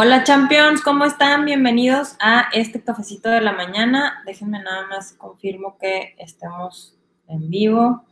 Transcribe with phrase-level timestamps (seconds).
[0.00, 1.44] Hola Champions, ¿cómo están?
[1.44, 4.22] Bienvenidos a este cafecito de la mañana.
[4.24, 8.04] Déjenme nada más confirmo que estemos en vivo.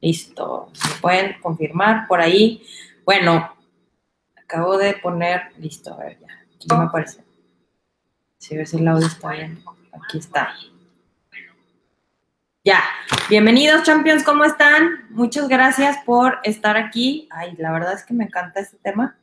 [0.00, 2.62] Listo, se pueden confirmar por ahí.
[3.04, 3.52] Bueno,
[4.40, 7.24] acabo de poner, listo, a ver ya, aquí me aparece.
[8.38, 9.64] Si ver si el audio está bien.
[9.90, 10.54] Aquí está.
[12.62, 12.80] Ya,
[13.28, 15.08] bienvenidos Champions, ¿cómo están?
[15.10, 17.28] Muchas gracias por estar aquí.
[17.32, 19.16] Ay, la verdad es que me encanta este tema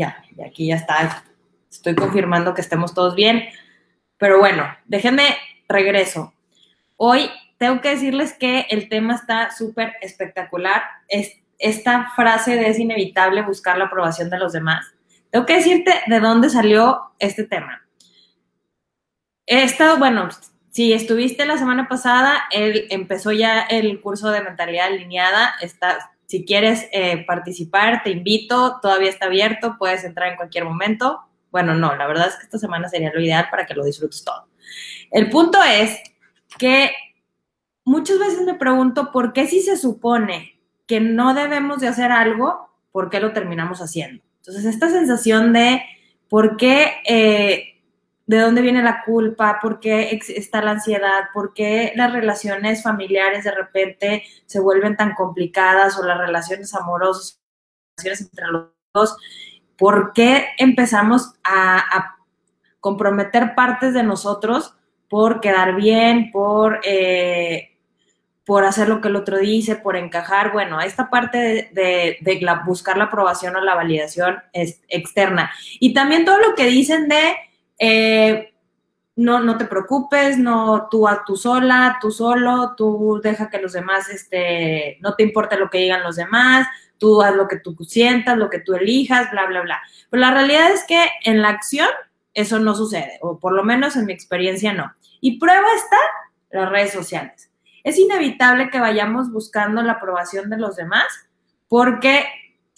[0.00, 1.24] ya, y aquí ya está.
[1.70, 3.44] Estoy confirmando que estemos todos bien.
[4.18, 5.36] Pero bueno, déjenme
[5.68, 6.34] regreso.
[6.96, 10.82] Hoy tengo que decirles que el tema está súper espectacular.
[11.08, 14.86] Es, esta frase de es inevitable buscar la aprobación de los demás.
[15.30, 17.82] Tengo que decirte de dónde salió este tema.
[19.46, 20.28] He estado, bueno,
[20.70, 25.54] si estuviste la semana pasada, él empezó ya el curso de mentalidad alineada.
[25.60, 31.18] Está, si quieres eh, participar, te invito, todavía está abierto, puedes entrar en cualquier momento.
[31.50, 34.22] Bueno, no, la verdad es que esta semana sería lo ideal para que lo disfrutes
[34.22, 34.46] todo.
[35.10, 35.98] El punto es
[36.56, 36.92] que
[37.84, 42.70] muchas veces me pregunto por qué si se supone que no debemos de hacer algo,
[42.92, 44.22] ¿por qué lo terminamos haciendo?
[44.36, 45.82] Entonces, esta sensación de
[46.28, 47.79] por qué eh,
[48.30, 53.42] de dónde viene la culpa, por qué está la ansiedad, por qué las relaciones familiares
[53.42, 57.40] de repente se vuelven tan complicadas o las relaciones amorosas,
[57.96, 59.16] relaciones entre los dos,
[59.76, 62.14] por qué empezamos a,
[62.78, 64.74] comprometer partes de nosotros
[65.08, 67.76] por quedar bien, por, eh,
[68.46, 70.52] por hacer lo que el otro dice, por encajar.
[70.52, 72.16] Bueno, esta parte de,
[72.64, 75.50] buscar la aprobación o la validación es externa.
[75.78, 77.34] Y también todo lo que dicen de
[77.80, 78.52] eh,
[79.16, 83.72] no, no te preocupes, no tú a tú sola, tú solo, tú deja que los
[83.72, 86.66] demás, este, no te importa lo que digan los demás,
[86.98, 89.82] tú haz lo que tú sientas, lo que tú elijas, bla, bla, bla.
[90.10, 91.88] Pero la realidad es que en la acción
[92.34, 94.92] eso no sucede, o por lo menos en mi experiencia no.
[95.20, 95.96] Y prueba está
[96.50, 97.50] las redes sociales.
[97.82, 101.06] Es inevitable que vayamos buscando la aprobación de los demás
[101.68, 102.26] porque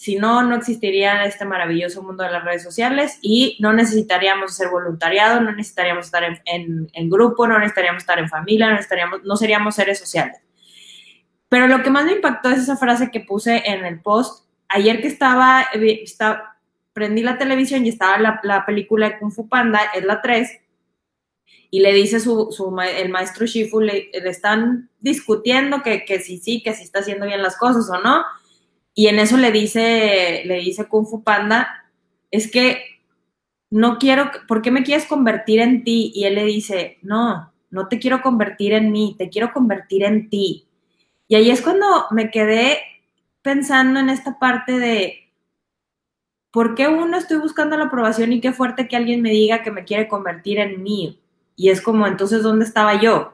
[0.02, 4.68] si no, no existiría este maravilloso mundo de las redes sociales y no necesitaríamos hacer
[4.68, 9.76] voluntariado, no necesitaríamos estar en, grupo, no necesitaríamos estar en familia, no, necesitaríamos, no seríamos
[9.76, 10.38] seres sociales.
[11.48, 14.44] Pero lo que más me impactó es esa frase que puse en el post.
[14.68, 16.56] Ayer que estaba, estaba
[16.92, 20.50] prendí la televisión y estaba la, película de Kung Fu Panda, es la 3,
[21.70, 26.74] y le dice su, el maestro Shifu, le, están discutiendo que, que si sí, que
[26.74, 28.24] si está haciendo bien las cosas o no
[28.94, 31.86] y en eso le dice, le dice Kung Fu Panda,
[32.30, 32.82] es que
[33.70, 36.12] no quiero, ¿por qué me quieres convertir en ti?
[36.14, 40.28] Y él le dice, no, no te quiero convertir en mí, te quiero convertir en
[40.28, 40.68] ti.
[41.26, 42.80] Y ahí es cuando me quedé
[43.40, 45.30] pensando en esta parte de,
[46.50, 49.70] ¿por qué uno estoy buscando la aprobación y qué fuerte que alguien me diga que
[49.70, 51.18] me quiere convertir en mí?
[51.56, 53.31] Y es como, entonces, ¿dónde estaba yo?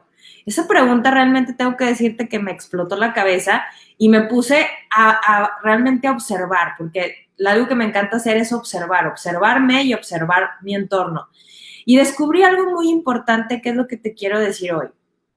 [0.49, 3.65] Esa pregunta realmente tengo que decirte que me explotó la cabeza
[3.99, 9.05] y me puse a, realmente a observar, porque algo que me encanta hacer es observar,
[9.05, 11.27] observarme y observar mi entorno.
[11.85, 14.87] Y descubrí algo muy importante que es lo que te quiero decir hoy.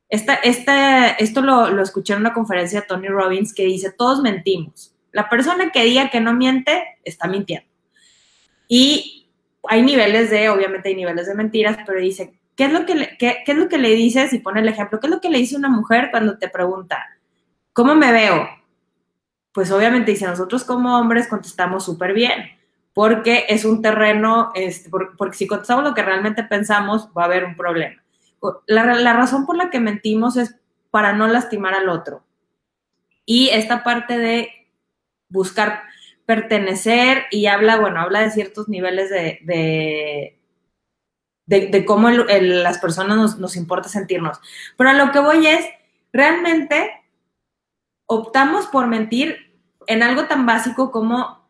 [0.08, 4.22] Esta, esta, esto lo, lo escuché en una conferencia de Tony Robbins que dice, todos
[4.22, 4.94] mentimos.
[5.10, 7.68] La persona que diga que no miente está mintiendo.
[8.66, 9.28] Y
[9.68, 13.16] hay niveles de, obviamente hay niveles de mentiras, pero dice, ¿qué es lo que le,
[13.18, 14.32] qué, es lo que le dices?
[14.32, 17.04] Y pone el ejemplo, ¿qué es lo que le dice una mujer cuando te pregunta,
[17.72, 18.48] ¿Cómo me veo?
[19.52, 22.50] Pues obviamente, si nosotros como hombres contestamos súper bien,
[22.92, 27.44] porque es un terreno, este, porque si contestamos lo que realmente pensamos, va a haber
[27.44, 28.00] un problema.
[28.66, 30.54] La, razón por la que mentimos es
[30.90, 32.22] para no lastimar al otro.
[33.24, 34.50] Y esta parte de
[35.30, 35.82] buscar
[36.26, 40.38] pertenecer y habla, bueno, habla de ciertos niveles de,
[41.86, 44.40] cómo las personas nos, nos, importa sentirnos.
[44.76, 45.64] Pero a lo que voy es,
[46.12, 46.90] realmente
[48.06, 49.52] optamos por mentir
[49.86, 51.48] en algo tan básico como,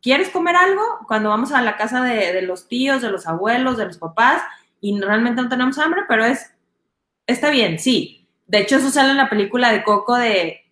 [0.00, 0.82] ¿quieres comer algo?
[1.06, 4.42] Cuando vamos a la casa de, los tíos, de los abuelos, de los papás,
[4.80, 6.52] y realmente no tenemos hambre, pero es,
[7.26, 8.28] está bien, sí.
[8.46, 10.64] De hecho, eso sale en la película de Coco de,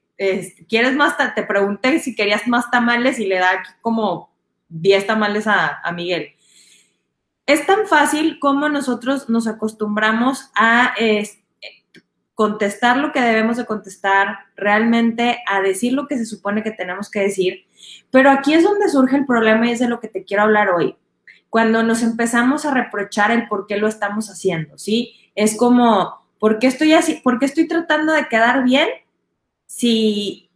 [0.69, 1.17] ¿quieres más?
[1.35, 4.31] Te pregunté si querías más tamales y le da como
[4.69, 6.35] 10 tamales a, Miguel.
[7.50, 10.94] Es tan fácil como nosotros nos acostumbramos a,
[12.35, 17.11] contestar lo que debemos de contestar, realmente a decir lo que se supone que tenemos
[17.11, 17.67] que decir.
[18.12, 20.69] Pero aquí es donde surge el problema y es de lo que te quiero hablar
[20.70, 20.94] hoy.
[21.49, 25.17] Cuando nos empezamos a reprochar el por qué lo estamos haciendo, ¿sí?
[25.35, 27.14] Es como, ¿por qué estoy así?
[27.17, 28.88] ¿Por qué estoy tratando de quedar bien
[29.67, 30.49] si,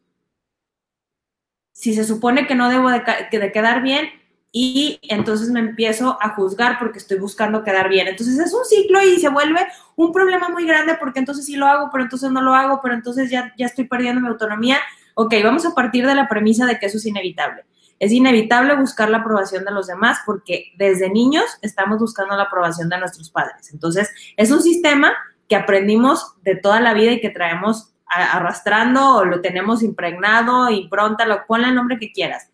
[1.73, 3.03] si se supone que no debo de,
[3.33, 4.09] de quedar bien?
[4.57, 8.07] Y entonces me empiezo a juzgar porque estoy buscando quedar bien.
[8.07, 9.67] Entonces es un ciclo y se vuelve
[9.97, 12.95] un problema muy grande porque entonces sí lo hago, pero entonces no lo hago, pero
[12.95, 14.79] entonces ya, ya estoy perdiendo mi autonomía.
[15.15, 17.65] Ok, vamos a partir de la premisa de que eso es inevitable.
[17.99, 22.89] Es inevitable buscar la aprobación de los demás porque desde niños estamos buscando la aprobación
[22.89, 23.73] de nuestros padres.
[23.73, 25.15] Entonces es un sistema
[25.49, 31.27] que aprendimos de toda la vida y que traemos arrastrando o lo tenemos impregnado, impronta,
[31.27, 32.51] lo ponle el nombre que quieras.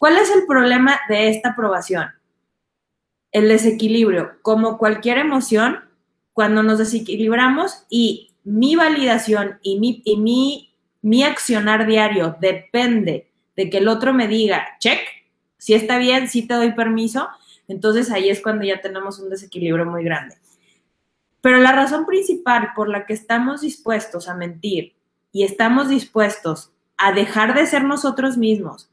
[0.00, 2.06] ¿Cuál es el problema de esta aprobación?
[3.32, 4.38] El desequilibrio.
[4.40, 5.84] Como cualquier emoción,
[6.32, 13.68] cuando nos desequilibramos y mi validación y mi, y mi, mi accionar diario depende de
[13.68, 15.00] que el otro me diga, check,
[15.58, 17.28] si está bien, si te doy permiso,
[17.68, 20.38] entonces ahí es cuando ya tenemos un desequilibrio muy grande.
[21.42, 24.94] Pero la razón principal por la que estamos dispuestos a mentir
[25.30, 28.88] y estamos dispuestos a dejar de ser nosotros mismos,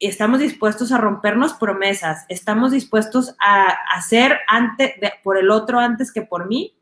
[0.00, 6.22] estamos dispuestos a rompernos promesas, estamos dispuestos a hacer antes por el otro antes que
[6.22, 6.74] por mí,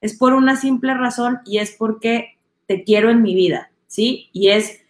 [0.00, 4.28] es por una simple razón y es porque te quiero en mi vida, ¿sí?
[4.32, 4.80] Y es,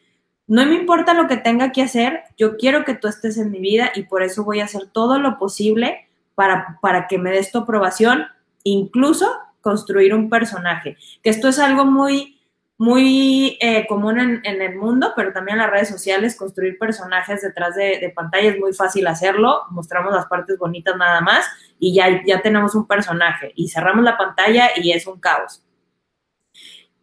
[0.46, 3.58] no me importa lo que tenga que hacer, yo quiero que tú estés en mi
[3.58, 7.52] vida y por eso voy a hacer todo lo posible para, para que me des
[7.52, 8.24] tu aprobación,
[8.64, 9.30] incluso
[9.60, 12.37] construir un personaje, que esto es algo muy
[12.78, 17.74] muy eh, común en, el mundo, pero también en las redes sociales, construir personajes detrás
[17.74, 21.44] de, pantalla es muy fácil hacerlo, mostramos las partes bonitas nada más
[21.80, 25.64] y ya, ya tenemos un personaje y cerramos la pantalla y es un caos.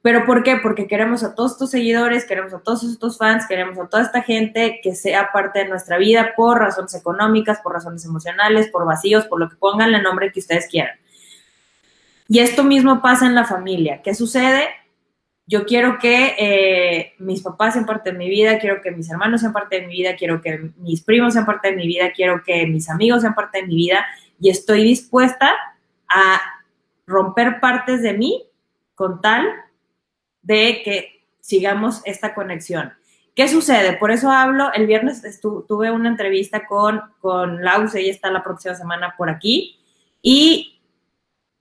[0.01, 0.57] ¿Pero por qué?
[0.57, 4.21] Porque queremos a todos estos seguidores, queremos a todos estos fans, queremos a toda esta
[4.21, 9.25] gente que sea parte de nuestra vida por razones económicas, por razones emocionales, por vacíos,
[9.25, 10.95] por lo que pongan el nombre que ustedes quieran.
[12.30, 14.01] Y esto mismo pasa en la familia.
[14.04, 14.69] ¿Qué sucede?
[15.47, 19.42] Yo quiero que eh, mis papás sean parte de mi vida, quiero que mis hermanos
[19.42, 22.42] sean parte de mi vida, quiero que mis primos sean parte de mi vida, quiero
[22.44, 24.06] que mis amigos sean parte de mi vida
[24.39, 25.53] y estoy dispuesta
[26.07, 26.42] a
[27.06, 28.44] romper partes de mí
[28.95, 29.47] con tal
[30.42, 32.94] de que sigamos esta conexión.
[33.36, 33.97] ¿Qué sucede?
[33.97, 38.74] Por eso hablo, el viernes tuve una entrevista con, con Laus, ella está la próxima
[38.74, 39.77] semana por aquí,
[40.21, 40.75] y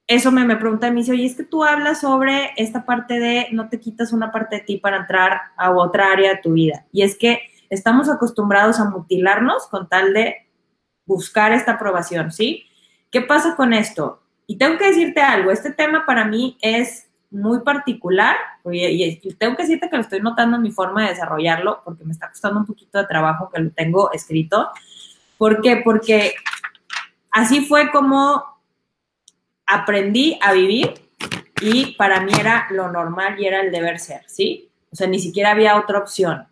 [0.06, 3.48] eso me, me pregunta a mí, oye, es que tú hablas sobre esta parte de
[3.52, 6.84] no te quitas una parte de ti para entrar a otra área de tu vida.
[6.92, 7.40] Y es que
[7.70, 10.48] estamos acostumbrados a mutilarnos con tal de
[11.06, 12.64] buscar esta aprobación, ¿sí?
[13.10, 14.22] ¿Qué pasa con esto?
[14.46, 18.36] Y tengo que decirte algo, este tema para mí es muy particular
[18.70, 22.12] y tengo que decirte que lo estoy notando en mi forma de desarrollarlo porque me
[22.12, 24.68] está costando un poquito de trabajo que lo tengo escrito.
[25.36, 25.80] ¿Por qué?
[25.84, 26.34] Porque
[27.30, 28.53] así fue como
[29.66, 30.94] aprendí a vivir
[31.60, 34.70] y para mí era lo normal y era el deber ser, ¿sí?
[34.92, 36.46] O sea, ni siquiera había otra opción.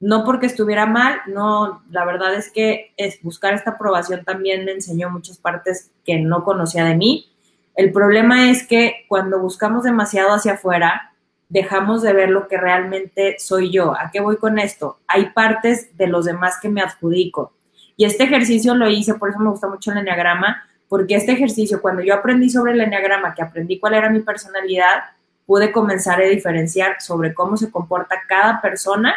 [0.00, 4.72] No porque estuviera mal, no, la verdad es que es buscar esta aprobación también me
[4.72, 7.30] enseñó muchas partes que no conocía de mí.
[7.76, 11.12] El problema es que cuando buscamos demasiado hacia afuera,
[11.50, 13.92] dejamos de ver lo que realmente soy yo.
[13.92, 15.00] ¿A qué voy con esto?
[15.06, 17.52] Hay partes de los demás que me adjudico.
[17.96, 21.80] Y este ejercicio lo hice, por eso me gusta mucho el enneagrama, porque este ejercicio,
[21.80, 25.04] cuando yo aprendí sobre el enneagrama, que aprendí cuál era mi personalidad,
[25.46, 29.14] pude comenzar a diferenciar sobre cómo se comporta cada persona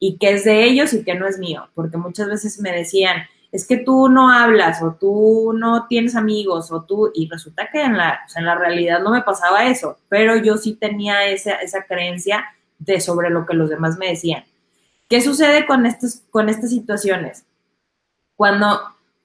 [0.00, 3.22] y qué es de ellos y qué no es mío, porque muchas veces me decían,
[3.52, 7.82] es que tú no hablas o tú no tienes amigos o tú, y resulta que
[7.82, 11.84] en la, en la realidad no me pasaba eso, pero yo sí tenía esa, esa
[11.84, 12.46] creencia
[12.80, 14.42] de sobre lo que los demás me decían.
[15.08, 17.44] ¿Qué sucede con, estos, con estas situaciones?
[18.34, 18.80] Cuando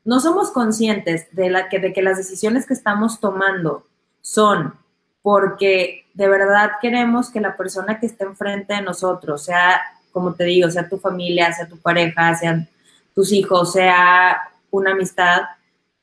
[0.07, 3.85] no somos conscientes de, la que, de que las decisiones que estamos tomando
[4.21, 4.73] son
[5.21, 9.81] porque de verdad queremos que la persona que esté enfrente de nosotros, sea,
[10.13, 12.69] como te digo, sea tu familia, sea tu pareja, sean
[13.13, 14.37] tus hijos, sea
[14.71, 15.41] una amistad,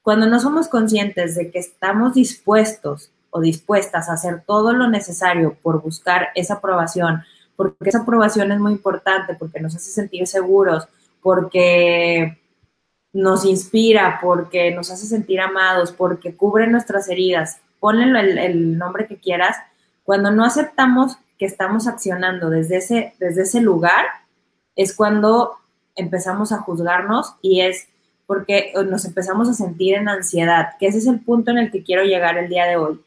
[0.03, 5.57] cuando no somos conscientes de que estamos dispuestos o dispuestas a hacer todo lo necesario
[5.63, 7.23] por buscar esa aprobación,
[7.57, 10.87] porque esa aprobación es muy importante, porque nos hace sentir seguros,
[11.23, 12.39] porque
[13.15, 19.17] nos inspira, porque nos hace sentir amados, porque cubre nuestras heridas, ponle el, nombre que
[19.17, 19.57] quieras,
[20.03, 24.05] cuando no aceptamos que estamos accionando desde ese, desde ese lugar,
[24.75, 25.53] es cuando
[25.95, 27.87] empezamos a juzgarnos y es
[28.27, 31.85] porque nos empezamos a sentir en ansiedad, que ese es el punto en el que
[31.85, 33.01] quiero llegar el día de hoy.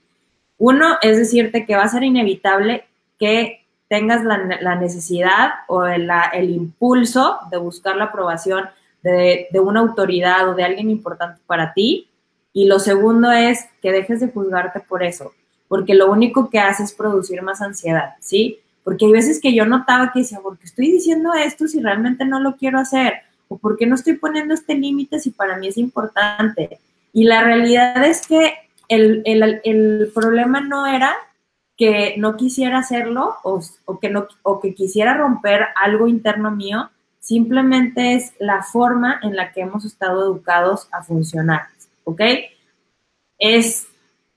[0.57, 2.85] Uno es decirte que va a ser inevitable
[3.19, 8.65] que tengas la, necesidad o el impulso de buscar la aprobación
[9.11, 12.09] de, una autoridad o de alguien importante para ti.
[12.53, 15.33] Y lo segundo es que dejes de juzgarte por eso,
[15.67, 18.59] porque lo único que hace es producir más ansiedad, ¿sí?
[18.83, 22.25] Porque hay veces que yo notaba que decía, ¿por qué estoy diciendo esto si realmente
[22.25, 23.13] no lo quiero hacer?
[23.47, 26.79] ¿O por qué no estoy poniendo este límite si para mí es importante?
[27.13, 28.53] Y la realidad es que
[28.87, 31.13] el, el problema no era
[31.77, 33.61] que no quisiera hacerlo o,
[34.01, 39.51] que no, o que quisiera romper algo interno mío, simplemente es la forma en la
[39.51, 41.67] que hemos estado educados a funcionar,
[42.03, 42.21] ¿ok?
[43.37, 43.87] Es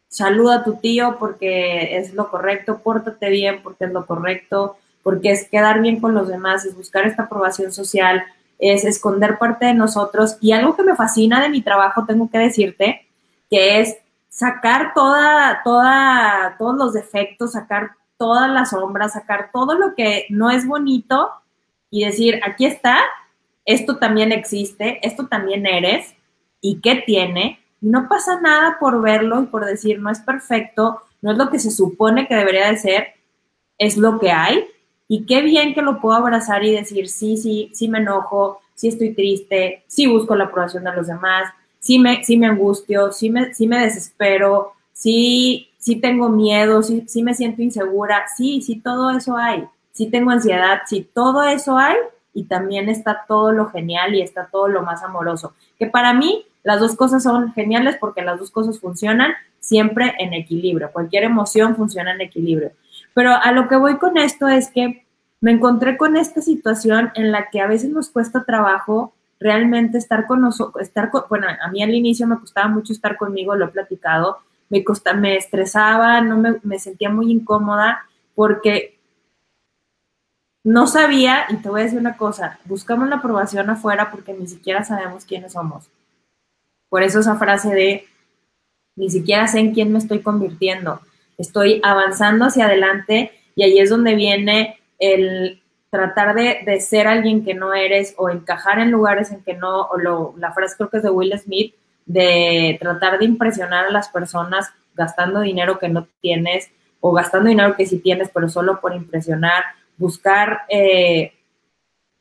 [0.08, 5.30] saluda a tu tío porque es lo correcto, pórtate bien porque es lo correcto, porque
[5.30, 8.24] es quedar bien con los demás, es buscar esta aprobación social,
[8.58, 10.36] es esconder parte de nosotros.
[10.40, 13.06] Y algo que me fascina de mi trabajo, tengo que decirte,
[13.48, 13.96] que es
[14.28, 20.50] sacar toda, toda, todos los defectos, sacar todas las sombras, sacar todo lo que no
[20.50, 21.30] es bonito
[21.90, 23.00] y decir, aquí está,
[23.64, 26.14] esto también existe, esto también eres,
[26.60, 27.58] y qué tiene.
[27.80, 31.58] no pasa nada por verlo y por decir, no es perfecto, no es lo que
[31.58, 33.14] se supone que debería de ser,
[33.78, 34.66] es lo que hay.
[35.08, 38.88] Y qué bien que lo puedo abrazar y decir, sí, sí, sí me enojo, sí
[38.88, 43.30] estoy triste, sí busco la aprobación de los demás, sí me, sí me angustio, sí
[43.30, 48.80] me, sí me desespero, sí, sí tengo miedo, sí, sí me siento insegura, sí, sí
[48.80, 51.96] todo eso hay, sí tengo ansiedad, sí todo eso hay
[52.32, 55.54] y también está todo lo genial y está todo lo más amoroso.
[55.78, 60.32] Que para mí las dos cosas son geniales porque las dos cosas funcionan siempre en
[60.32, 62.72] equilibrio, cualquier emoción funciona en equilibrio.
[63.14, 65.04] Pero a lo que voy con esto es que
[65.40, 70.26] me encontré con esta situación en la que a veces nos cuesta trabajo realmente estar
[70.26, 73.68] con nosotros, estar bueno, a mí al inicio me costaba mucho estar conmigo, lo he
[73.68, 78.04] platicado, me, costa, me estresaba, no me, me sentía muy incómoda
[78.34, 78.99] porque
[80.62, 84.46] no sabía, y te voy a decir una cosa, buscamos la aprobación afuera porque ni
[84.46, 85.88] siquiera sabemos quiénes somos.
[86.88, 88.06] Por eso esa frase de,
[88.96, 91.00] ni siquiera sé en quién me estoy convirtiendo,
[91.38, 97.54] estoy avanzando hacia adelante y ahí es donde viene el tratar de, ser alguien que
[97.54, 100.98] no eres o encajar en lugares en que no, o lo, la frase creo que
[100.98, 101.74] es de Will Smith,
[102.06, 107.76] de tratar de impresionar a las personas gastando dinero que no tienes o gastando dinero
[107.76, 109.64] que sí tienes, pero solo por impresionar,
[110.00, 111.34] buscar eh,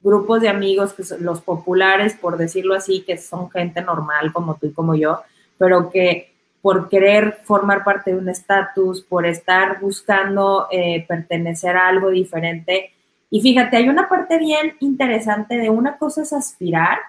[0.02, 4.56] grupos de amigos, que son los populares, por decirlo así, que son gente normal como
[4.56, 5.22] tú y como yo,
[5.58, 11.88] pero que por querer formar parte de un estatus, por estar buscando eh, pertenecer a
[11.88, 12.92] algo diferente,
[13.32, 17.00] y fíjate, hay una parte bien interesante de una cosa es aspirar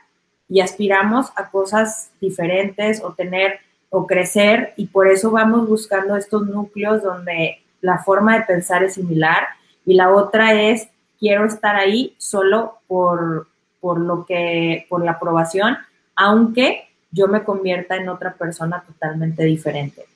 [0.49, 3.59] y aspiramos a cosas diferentes o tener
[3.89, 8.95] o crecer y por eso vamos buscando estos núcleos donde la forma de pensar es
[8.95, 9.49] similar
[9.91, 10.87] y la otra es
[11.19, 13.49] quiero estar ahí solo por,
[13.81, 15.79] por lo que, por la aprobación,
[16.15, 20.07] aunque yo me convierta en otra persona totalmente diferente.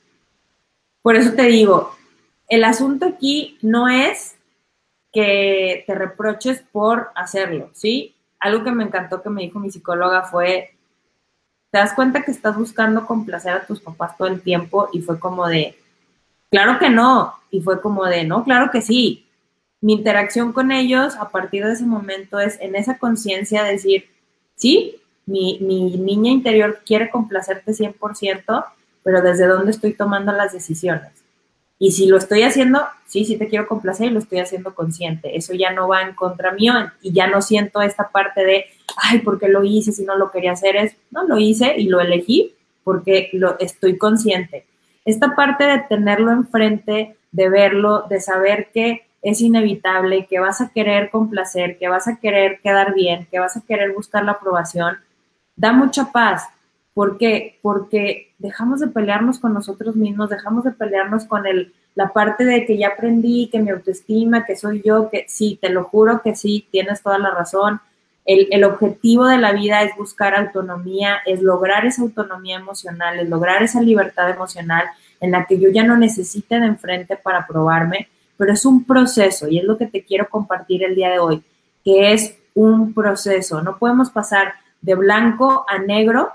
[1.02, 1.92] Por eso te digo,
[2.46, 4.36] el asunto aquí no es
[5.12, 8.14] que te reproches por hacerlo, ¿sí?
[8.38, 10.76] Algo que me encantó que me dijo mi psicóloga fue,
[11.72, 15.18] te das cuenta que estás buscando complacer a tus papás todo el tiempo y fue
[15.18, 15.76] como de,
[16.48, 19.22] claro que no, y fue como de, no, claro que sí.
[19.84, 24.06] Mi interacción con ellos a partir de ese momento es en esa conciencia decir,
[24.56, 28.64] sí, mi, mi niña interior quiere complacerte 100%,
[29.02, 31.12] pero desde dónde estoy tomando las decisiones.
[31.78, 35.36] Y si lo estoy haciendo, sí, sí te quiero complacer y lo estoy haciendo consciente.
[35.36, 36.72] Eso ya no va en contra mío
[37.02, 38.64] y ya no siento esta parte de,
[38.96, 40.76] ay, ¿por qué lo hice si no lo quería hacer?
[40.76, 44.64] Es, no, lo hice y lo elegí porque lo estoy consciente.
[45.04, 50.68] Esta parte de tenerlo enfrente, de verlo, de saber que es inevitable, que vas a
[50.68, 54.98] querer complacer, que vas a querer quedar bien, que vas a querer buscar la aprobación,
[55.56, 56.46] da mucha paz.
[56.92, 57.58] ¿Por qué?
[57.62, 62.66] Porque dejamos de pelearnos con nosotros mismos, dejamos de pelearnos con el, la parte de
[62.66, 66.36] que ya aprendí, que mi autoestima, que soy yo, que sí, te lo juro que
[66.36, 67.80] sí, tienes toda la razón.
[68.26, 73.28] El, el, objetivo de la vida es buscar autonomía, es lograr esa autonomía emocional, es
[73.28, 74.84] lograr esa libertad emocional
[75.20, 79.48] en la que yo ya no necesite de enfrente para probarme, pero es un proceso
[79.48, 81.42] y es lo que te quiero compartir el día de hoy,
[81.84, 83.62] que es un proceso.
[83.62, 86.30] No podemos pasar de blanco a negro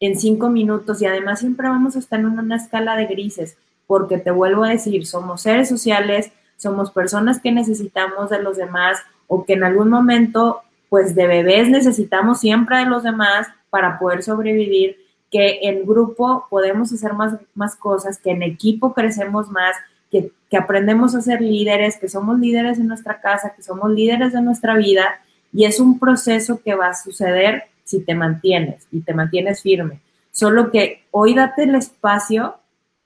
[0.00, 4.18] en cinco minutos y además siempre vamos a estar en una escala de grises, porque
[4.18, 9.44] te vuelvo a decir, somos seres sociales, somos personas que necesitamos de los demás o
[9.44, 14.96] que en algún momento, pues de bebés necesitamos siempre de los demás para poder sobrevivir,
[15.30, 19.76] que en grupo podemos hacer más, más cosas, que en equipo crecemos más,
[20.10, 24.40] que, aprendemos a ser líderes, que somos líderes en nuestra casa, que somos líderes de
[24.40, 25.20] nuestra vida
[25.52, 30.00] y es un proceso que va a suceder si te mantienes y te mantienes firme.
[30.30, 32.56] Solo que hoy date el espacio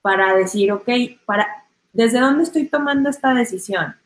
[0.02, 0.88] para decir, ok,
[1.24, 1.48] para,
[1.92, 3.96] ¿desde dónde estoy tomando esta decisión?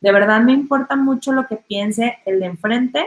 [0.00, 3.06] ¿De verdad me importa mucho lo que piense el de enfrente?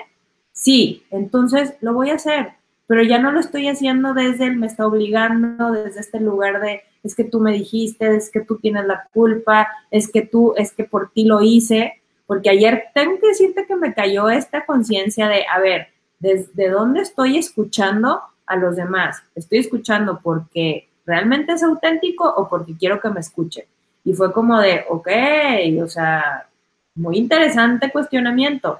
[0.51, 2.53] Sí, entonces lo voy a hacer,
[2.87, 6.81] pero ya no lo estoy haciendo desde el me está obligando, desde este lugar de
[7.03, 10.73] es que tú me dijiste, es que tú tienes la culpa, es que tú, es
[10.73, 15.27] que por ti lo hice, porque ayer tengo que decirte que me cayó esta conciencia
[15.27, 15.87] de, a ver,
[16.19, 19.23] ¿desde dónde estoy escuchando a los demás?
[19.35, 23.65] ¿Estoy escuchando porque realmente es auténtico o porque quiero que me escuchen?
[24.03, 25.07] Y fue como de, ok,
[25.83, 26.47] o sea,
[26.95, 28.79] muy interesante cuestionamiento.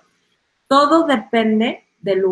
[0.67, 2.25] Todo depende del...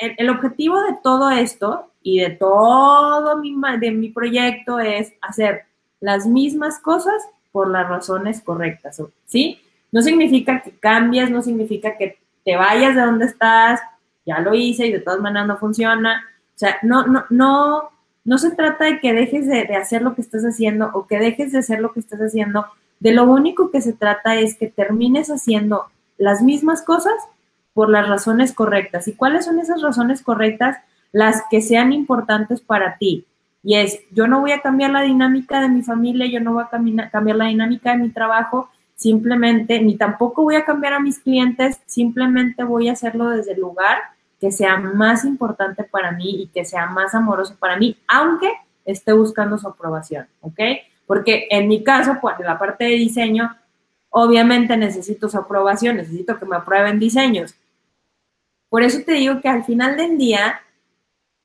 [0.00, 5.62] El, objetivo de todo esto y de todo mi, de mi proyecto es hacer
[6.00, 9.60] las mismas cosas por las razones correctas, ¿sí?
[9.92, 13.80] No significa que cambies, no significa que te vayas de donde estás,
[14.24, 16.24] ya lo hice y de todas maneras no funciona.
[16.54, 17.90] O sea, no, no, no,
[18.24, 21.18] no se trata de que dejes de, de hacer lo que estás haciendo o que
[21.18, 22.66] dejes de hacer lo que estás haciendo.
[23.00, 27.14] De lo único que se trata es que termines haciendo las mismas cosas
[27.74, 29.08] por las razones correctas.
[29.08, 30.78] ¿Y cuáles son esas razones correctas?
[31.12, 33.26] Las que sean importantes para ti.
[33.62, 36.64] Y es, yo no voy a cambiar la dinámica de mi familia, yo no voy
[36.64, 41.18] a cambiar la dinámica de mi trabajo, simplemente, ni tampoco voy a cambiar a mis
[41.18, 43.98] clientes, simplemente voy a hacerlo desde el lugar
[44.40, 48.50] que sea más importante para mí y que sea más amoroso para mí, aunque
[48.86, 50.60] esté buscando su aprobación, ¿ok?
[51.06, 53.54] Porque en mi caso, pues la parte de diseño,
[54.08, 57.54] obviamente necesito su aprobación, necesito que me aprueben diseños.
[58.70, 60.62] Por eso te digo que al final del día,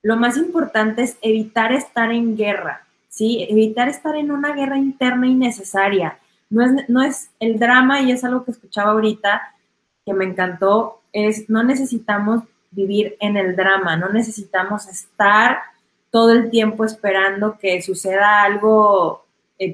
[0.01, 3.45] lo más importante es evitar estar en guerra, ¿sí?
[3.49, 8.23] Evitar estar en una guerra interna innecesaria no es, no es el drama, y es
[8.23, 9.41] algo que escuchaba ahorita,
[10.05, 15.59] que me encantó, es no necesitamos vivir en el drama, no necesitamos estar
[16.11, 19.25] todo el tiempo esperando que suceda algo
[19.59, 19.73] eh,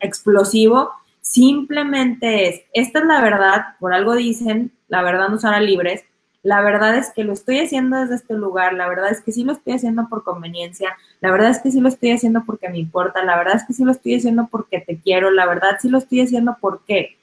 [0.00, 6.04] explosivo, simplemente es, esta es la verdad, por algo dicen, la verdad nos hará libres,
[6.48, 9.44] la verdad es que lo estoy haciendo desde este lugar, la verdad es que sí
[9.44, 12.78] lo estoy haciendo por conveniencia, la verdad es que sí lo estoy haciendo porque me
[12.78, 15.90] importa, la verdad es que sí lo estoy haciendo porque te quiero, la verdad sí
[15.90, 17.18] lo estoy haciendo porque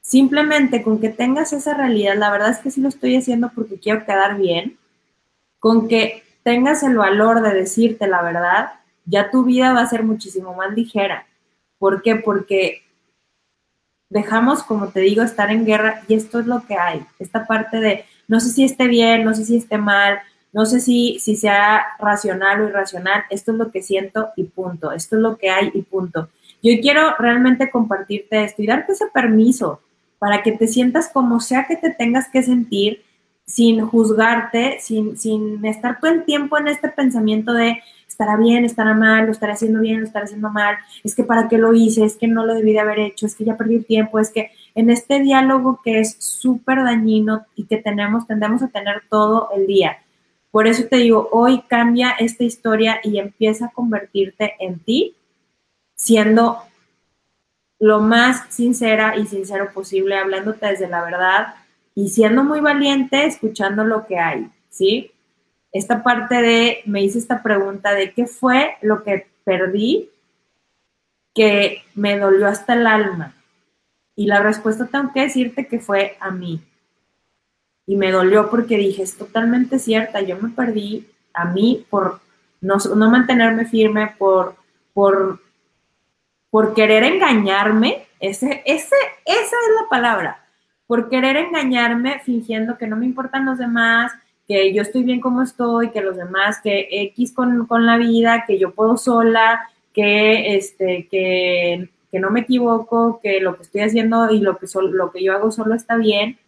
[0.00, 3.78] simplemente con que tengas esa realidad, la verdad es que sí lo estoy haciendo porque
[3.78, 4.76] quiero quedar bien,
[5.60, 8.72] con que tengas el valor de decirte la verdad,
[9.04, 11.24] ya tu vida va a ser muchísimo más ligera.
[11.78, 12.16] ¿Por qué?
[12.16, 12.82] Porque
[14.08, 17.78] dejamos, como te digo, estar en guerra y esto es lo que hay, esta parte
[17.78, 20.20] de no sé si esté bien, no sé si esté mal,
[20.52, 24.92] no sé si, si sea racional o irracional, esto es lo que siento y punto,
[24.92, 26.28] esto es lo que hay y punto.
[26.62, 29.80] Yo quiero realmente compartirte esto y darte ese permiso
[30.20, 33.02] para que te sientas como sea que te tengas que sentir
[33.46, 38.94] sin juzgarte, sin, sin estar todo el tiempo en este pensamiento de estará bien, estará
[38.94, 42.04] mal, lo estaré haciendo bien, lo estaré haciendo mal, es que para qué lo hice,
[42.04, 44.52] es que no lo debí de haber hecho, es que ya perdí tiempo, es que
[44.74, 49.66] en este diálogo que es súper dañino y que tenemos, tendemos a tener todo el
[49.66, 49.98] día.
[50.50, 55.14] Por eso te digo, hoy cambia esta historia y empieza a convertirte en ti,
[55.94, 56.58] siendo
[57.78, 61.54] lo más sincera y sincero posible, hablándote desde la verdad
[61.94, 65.12] y siendo muy valiente, escuchando lo que hay, ¿sí?
[65.72, 70.10] Esta parte de, me hice esta pregunta de qué fue lo que perdí
[71.34, 73.34] que me dolió hasta el alma.
[74.20, 76.60] Y la respuesta tengo que decirte que fue a mí.
[77.86, 82.20] Y me dolió porque dije, es totalmente cierta, yo me perdí a mí por
[82.60, 84.56] no, no mantenerme firme, por,
[84.92, 85.40] por,
[86.50, 88.08] por querer engañarme.
[88.20, 90.44] Ese, ese, esa es la palabra.
[90.86, 94.12] Por querer engañarme fingiendo que no me importan los demás,
[94.46, 98.44] que yo estoy bien como estoy, que los demás, que X con, con la vida,
[98.46, 103.82] que yo puedo sola, que, este, que que no me equivoco, que lo que estoy
[103.82, 106.38] haciendo y lo que, lo que yo hago solo está bien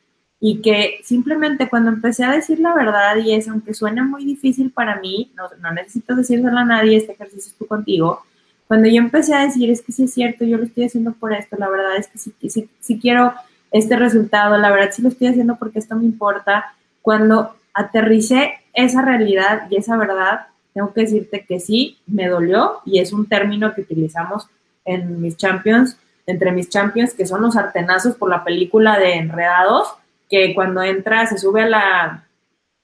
[0.40, 4.72] y que simplemente cuando empecé a decir la verdad y es, aunque suena muy difícil
[4.72, 8.22] para mí, no, no necesito decírselo a nadie, este ejercicio es tú contigo,
[8.66, 11.32] cuando yo empecé a decir, es que sí es cierto, yo lo estoy haciendo por
[11.32, 13.34] esto, la verdad es que sí, sí, sí quiero
[13.70, 19.02] este resultado, la verdad sí lo estoy haciendo porque esto me importa, cuando aterricé esa
[19.02, 23.74] realidad y esa verdad, tengo que decirte que sí, me dolió y es un término
[23.74, 24.48] que utilizamos
[24.84, 29.94] en mis champions, entre mis champions, que son los artenazos por la película de Enredados,
[30.28, 32.26] que cuando entra se sube a la,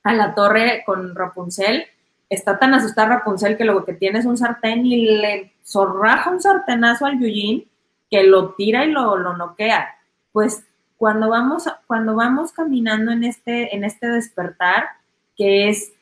[0.02, 1.86] a la torre con Rapunzel,
[2.28, 6.40] está tan asustada Rapunzel que lo que tiene es un sartén y le zorraja un
[6.40, 7.66] sartenazo al Yujin
[8.10, 9.96] que lo tira y lo, lo noquea.
[10.32, 10.64] Pues
[10.96, 14.84] cuando vamos, cuando vamos caminando en este, en este despertar,
[15.36, 15.92] que es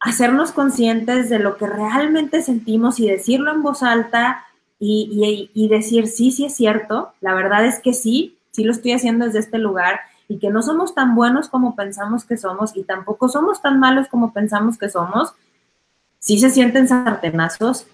[0.00, 4.44] hacernos conscientes de lo que realmente sentimos y decirlo en voz alta
[4.82, 9.26] y, decir, sí, sí es cierto, la verdad es que sí, sí lo estoy haciendo
[9.26, 13.28] desde este lugar y que no somos tan buenos como pensamos que somos y tampoco
[13.28, 15.34] somos tan malos como pensamos que somos,
[16.18, 17.86] sí se sienten sartenazos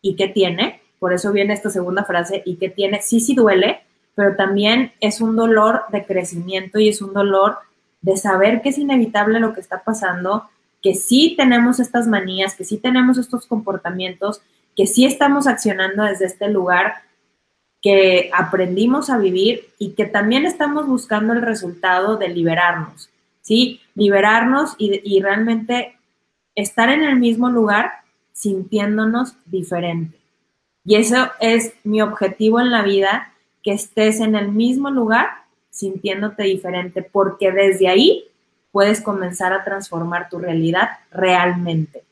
[0.00, 3.82] y qué tiene, por eso viene esta segunda frase, y qué tiene, sí, sí duele,
[4.14, 7.58] pero también es un dolor de crecimiento y es un dolor
[8.00, 10.48] de saber que es inevitable lo que está pasando,
[10.82, 14.42] que sí tenemos estas manías, que sí tenemos estos comportamientos,
[14.76, 16.94] que sí estamos accionando desde este lugar
[17.80, 23.80] que aprendimos a vivir y que también estamos buscando el resultado de liberarnos, ¿sí?
[23.94, 25.96] Liberarnos y, y realmente
[26.54, 27.92] estar en el mismo lugar
[28.32, 30.18] sintiéndonos diferente.
[30.84, 35.28] Y eso es mi objetivo en la vida, que estés en el mismo lugar
[35.70, 38.24] sintiéndote diferente, porque desde ahí
[38.72, 42.02] puedes comenzar a transformar tu realidad realmente.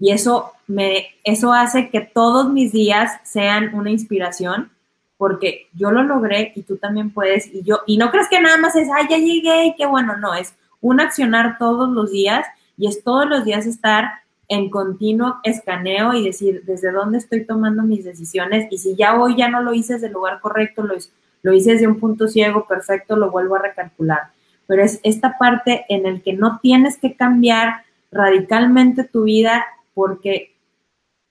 [0.00, 4.70] Y eso me eso hace que todos mis días sean una inspiración,
[5.16, 8.56] porque yo lo logré y tú también puedes y yo y no crees que nada
[8.58, 12.46] más es, "Ay, ya llegué y qué bueno", no, es un accionar todos los días
[12.76, 14.10] y es todos los días estar
[14.48, 19.36] en continuo escaneo y decir desde dónde estoy tomando mis decisiones y si ya hoy
[19.36, 20.94] ya no lo hice desde el lugar correcto, lo,
[21.42, 24.30] lo hice desde un punto ciego, perfecto, lo vuelvo a recalcular.
[24.68, 30.54] Pero es esta parte en el que no tienes que cambiar radicalmente tu vida porque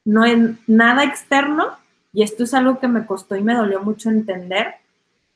[0.03, 1.67] no es nada externo,
[2.11, 4.75] y esto es algo que me costó y me dolió mucho entender,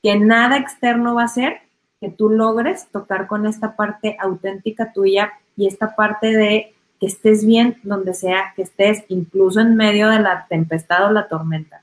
[0.02, 1.60] que nada externo va a ser
[2.00, 7.46] que tú logres tocar con esta parte auténtica tuya y esta parte de que estés
[7.46, 11.82] bien donde sea que estés, incluso en medio de la tempestad o la tormenta.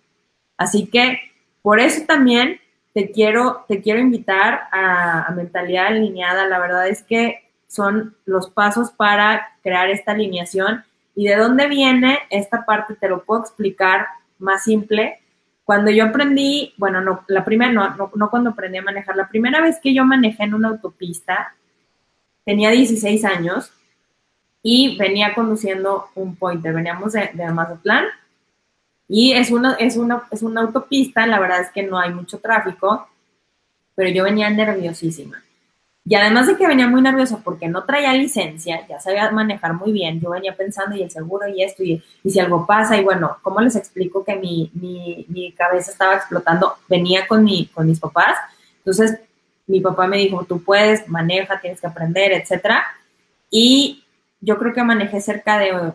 [0.57, 1.19] Así que
[1.61, 2.59] por eso también
[2.93, 6.47] te quiero, te quiero invitar a, a mentalidad alineada.
[6.47, 10.83] La verdad es que son los pasos para crear esta alineación.
[11.15, 12.95] ¿Y de dónde viene esta parte?
[12.95, 14.07] Te lo puedo explicar
[14.39, 15.19] más simple.
[15.63, 19.27] Cuando yo aprendí, bueno, no, la primera, no, no, no cuando aprendí a manejar, la
[19.27, 21.53] primera vez que yo manejé en una autopista,
[22.43, 23.71] tenía 16 años
[24.63, 26.73] y venía conduciendo un pointer.
[26.73, 28.05] Veníamos de, de Mazatlán
[29.09, 32.37] y es una, es, una, es una autopista, la verdad es que no hay mucho
[32.37, 33.09] tráfico,
[33.95, 35.43] pero yo venía nerviosísima.
[36.05, 39.91] Y además de que venía muy nerviosa porque no traía licencia, ya sabía manejar muy
[39.91, 43.03] bien, yo venía pensando y el seguro y esto, y, y si algo pasa, y
[43.03, 46.75] bueno, ¿cómo les explico que mi, mi, mi cabeza estaba explotando?
[46.87, 48.37] Venía con, mi, con mis papás,
[48.77, 49.19] entonces
[49.65, 52.83] mi papá me dijo, tú puedes, maneja, tienes que aprender, etcétera.
[53.49, 54.03] Y
[54.39, 55.93] yo creo que manejé cerca de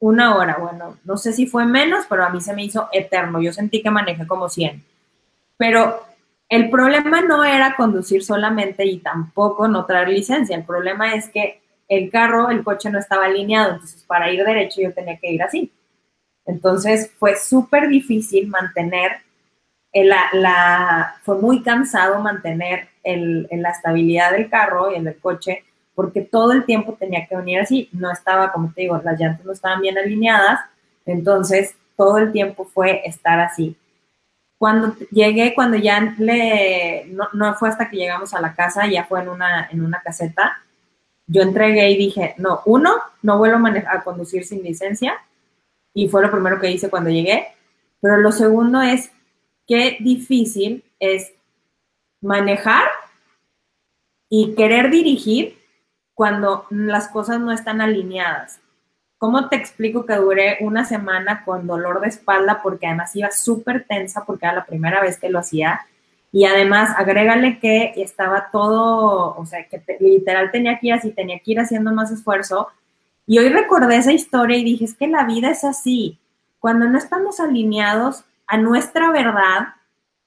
[0.00, 3.40] una hora, bueno, no sé si fue menos, pero a mí se me hizo eterno,
[3.40, 4.84] yo sentí que manejé como 100.
[5.56, 6.04] Pero
[6.48, 11.60] el problema no era conducir solamente y tampoco no traer licencia, el problema es que
[11.88, 15.42] el carro, el coche no estaba alineado, entonces para ir derecho yo tenía que ir
[15.42, 15.72] así.
[16.44, 19.12] Entonces fue súper difícil mantener,
[19.92, 25.64] la, la, fue muy cansado mantener el, la estabilidad del carro y el del coche
[25.98, 29.44] porque todo el tiempo tenía que venir así, no estaba, como te digo, las llantas
[29.44, 30.60] no estaban bien alineadas,
[31.04, 33.76] entonces todo el tiempo fue estar así.
[34.58, 39.06] Cuando llegué, cuando ya le, no, no fue hasta que llegamos a la casa, ya
[39.06, 40.62] fue en una, en una caseta,
[41.26, 45.14] yo entregué y dije, no, uno, no vuelvo a, a conducir sin licencia,
[45.92, 47.48] y fue lo primero que hice cuando llegué,
[48.00, 49.10] pero lo segundo es,
[49.66, 51.32] qué difícil es
[52.20, 52.84] manejar
[54.28, 55.57] y querer dirigir
[56.18, 58.58] cuando las cosas no están alineadas.
[59.18, 63.84] ¿Cómo te explico que duré una semana con dolor de espalda porque además iba súper
[63.84, 65.82] tensa porque era la primera vez que lo hacía?
[66.32, 71.38] Y además, agrégale que estaba todo, o sea, que literal tenía que ir así, tenía
[71.38, 72.66] que ir haciendo más esfuerzo.
[73.24, 76.18] Y hoy recordé esa historia y dije, es que la vida es así.
[76.58, 79.68] Cuando no estamos alineados a nuestra verdad,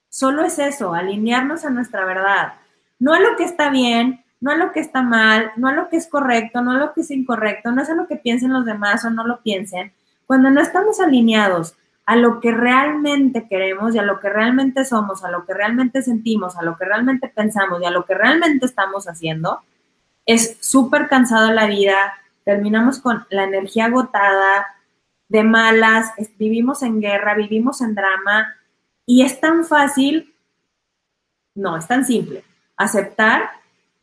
[0.08, 2.54] solo es eso, alinearnos a nuestra verdad.
[2.98, 5.88] No a lo que está bien, no a lo que está mal, no a lo
[5.88, 8.52] que es correcto, no a lo que es incorrecto, no es a lo que piensen
[8.52, 9.92] los demás o no lo piensen,
[10.26, 11.76] cuando no estamos alineados
[12.06, 16.02] a lo que realmente queremos y a lo que realmente somos, a lo que realmente
[16.02, 19.60] sentimos, a lo que realmente pensamos y a lo que realmente estamos haciendo,
[20.26, 22.12] es súper cansado la vida,
[22.44, 24.66] terminamos con la energía agotada,
[25.28, 28.56] de malas, vivimos en guerra, vivimos en drama
[29.06, 30.34] y es tan fácil,
[31.54, 32.42] no, es tan simple,
[32.76, 33.61] aceptar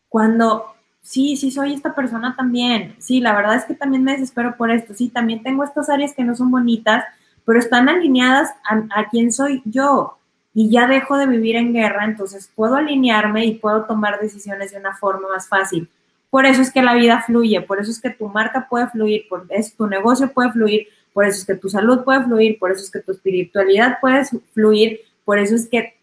[0.09, 0.65] cuando
[1.01, 4.71] sí, sí soy esta persona también, sí, la verdad es que también me desespero por
[4.71, 7.05] esto, sí, también tengo estas áreas que no son bonitas,
[7.45, 10.17] pero están alineadas a, a quién soy yo
[10.53, 14.79] y ya dejo de vivir en guerra, entonces puedo alinearme y puedo tomar decisiones de
[14.79, 15.87] una forma más fácil.
[16.29, 19.27] Por eso es que la vida fluye, por eso es que tu marca puede fluir,
[19.29, 22.71] por eso tu negocio puede fluir, por eso es que tu salud puede fluir, por
[22.71, 25.95] eso es que tu espiritualidad puede fluir, por eso es que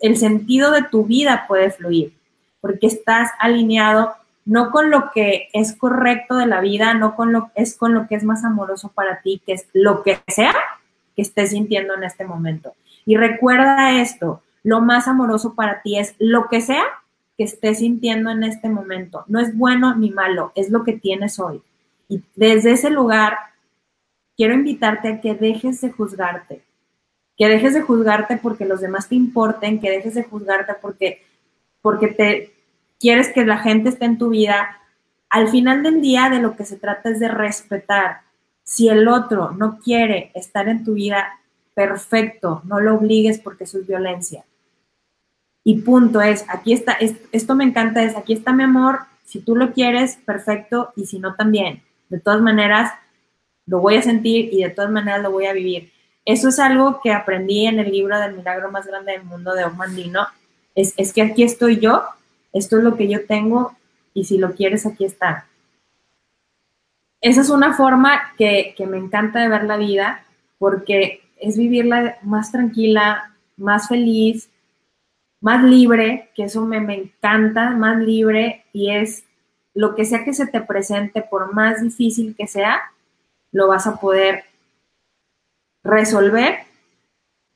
[0.00, 2.12] el sentido de tu vida puede fluir.
[2.60, 7.50] Porque estás alineado no con lo que es correcto de la vida, no con lo
[7.54, 10.54] es con lo que es más amoroso para ti, que es lo que sea
[11.14, 12.74] que estés sintiendo en este momento.
[13.04, 16.84] Y recuerda esto, lo más amoroso para ti es lo que sea
[17.36, 19.24] que estés sintiendo en este momento.
[19.28, 21.62] No es bueno ni malo, es lo que tienes hoy.
[22.08, 23.38] Y desde ese lugar,
[24.36, 26.62] quiero invitarte a que dejes de juzgarte,
[27.36, 31.22] que dejes de juzgarte porque los demás te importen, que dejes de juzgarte porque,
[31.82, 32.54] porque te
[32.98, 34.78] quieres que la gente esté en tu vida.
[35.28, 38.22] Al final del día, de lo que se trata es de respetar.
[38.62, 41.40] Si el otro no quiere estar en tu vida,
[41.74, 44.44] perfecto, no lo obligues porque eso es violencia.
[45.64, 46.96] Y punto es, aquí está,
[47.32, 51.18] esto me encanta, es aquí está mi amor, si tú lo quieres, perfecto, y si
[51.18, 51.82] no también.
[52.08, 52.92] De todas maneras,
[53.66, 55.92] lo voy a sentir y de todas maneras lo voy a vivir.
[56.24, 59.64] Eso es algo que aprendí en el libro del milagro más grande del mundo de
[59.64, 60.26] Omandino.
[60.74, 62.02] Es, es que aquí estoy yo,
[62.52, 63.76] esto es lo que yo tengo
[64.14, 65.46] y si lo quieres, aquí está.
[67.20, 70.24] Esa es una forma que, que me encanta de ver la vida
[70.58, 74.50] porque es vivirla más tranquila, más feliz,
[75.40, 79.24] más libre, que eso me, me encanta, más libre y es
[79.74, 82.80] lo que sea que se te presente, por más difícil que sea,
[83.52, 84.44] lo vas a poder
[85.82, 86.60] resolver.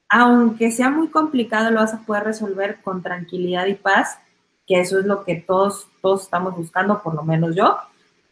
[0.08, 4.18] Aunque sea muy complicado, lo vas a poder resolver con tranquilidad y paz,
[4.66, 7.78] que eso es lo que todos, todos estamos buscando, por lo menos yo.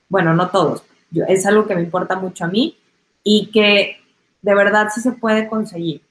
[0.08, 0.85] Bueno, no todos,
[1.28, 2.76] es algo que me importa mucho a mí
[3.22, 3.96] y que
[4.42, 6.02] de verdad sí se puede conseguir.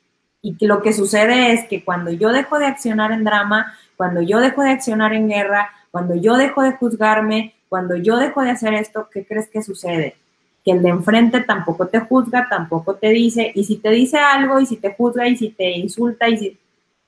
[0.41, 4.21] Y que lo que sucede es que cuando yo dejo de accionar en drama, cuando
[4.21, 8.49] yo dejo de accionar en guerra, cuando yo dejo de juzgarme, cuando yo dejo de
[8.49, 10.15] hacer esto, ¿qué crees que sucede?
[10.63, 14.59] Que el de enfrente tampoco te juzga, tampoco te dice, y si te dice algo,
[14.59, 16.57] y si te juzga, y si te insulta, y si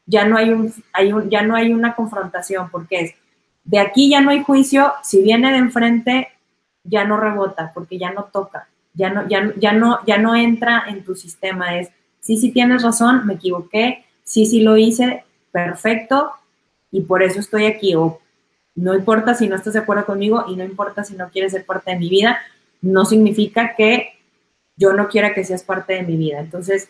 [0.06, 3.16] ya no hay un, hay un ya no hay una confrontación, porque es
[3.64, 6.30] de aquí ya no hay juicio, si viene de enfrente,
[6.84, 10.84] ya no rebota, porque ya no toca, ya no, ya, ya no, ya no entra
[10.88, 11.90] en tu sistema, es
[12.20, 16.32] sí, sí tienes razón, me equivoqué, sí, sí lo hice, perfecto,
[16.92, 17.96] y por eso estoy aquí.
[17.96, 18.20] O
[18.76, 21.66] no importa si no estás de acuerdo conmigo y no importa si no quieres ser
[21.66, 22.40] parte de mi vida,
[22.84, 24.20] no significa que
[24.76, 26.40] yo no quiera que seas parte de mi vida.
[26.40, 26.90] Entonces,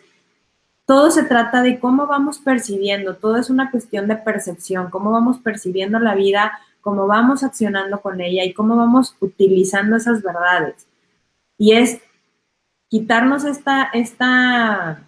[0.84, 5.38] todo se trata de cómo vamos percibiendo, todo es una cuestión de percepción, cómo vamos
[5.38, 6.52] percibiendo la vida,
[6.82, 10.86] cómo vamos accionando con ella y cómo vamos utilizando esas verdades.
[11.56, 12.02] Y es
[12.90, 15.06] quitarnos esta, esta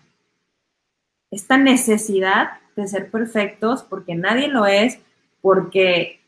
[1.31, 4.99] esta necesidad de ser perfectos, porque nadie lo es,
[5.40, 6.20] porque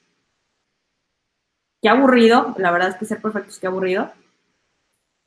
[1.80, 4.12] qué aburrido, la verdad es que ser perfectos, qué aburrido.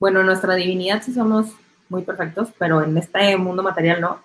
[0.01, 1.51] Bueno, nuestra divinidad sí somos
[1.87, 4.19] muy perfectos, pero en este mundo material no.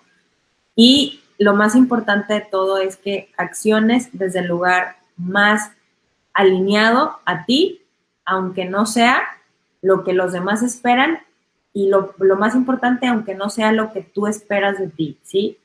[0.75, 5.69] Y lo más importante de todo es que acciones desde el lugar más
[6.33, 7.83] alineado a ti,
[8.25, 9.21] aunque no sea
[9.83, 11.19] lo que los demás esperan
[11.73, 15.59] y lo, más importante, aunque no sea lo que tú esperas de ti, ¿sí?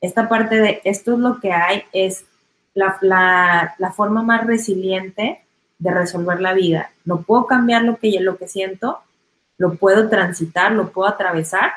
[0.00, 2.24] Esta parte de esto es lo que hay, es
[2.72, 5.42] la, la, forma más resiliente
[5.78, 6.90] de resolver la vida.
[7.04, 9.02] No puedo cambiar lo que, lo que siento,
[9.58, 11.72] lo puedo transitar, lo puedo atravesar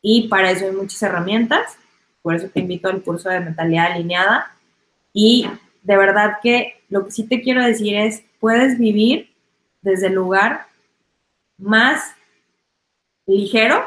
[0.00, 1.76] y para eso hay muchas herramientas.
[2.22, 4.54] Por eso te invito al curso de mentalidad alineada.
[5.12, 5.48] Y
[5.82, 9.30] de verdad que lo que sí te quiero decir es, puedes vivir
[9.82, 10.66] desde el lugar
[11.58, 12.14] más
[13.26, 13.84] ligero